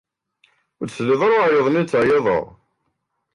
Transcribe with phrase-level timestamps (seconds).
[0.79, 2.43] Ur d-tesliḍ ara i uɛeyyeḍ i n-nettɛeyyideɣ.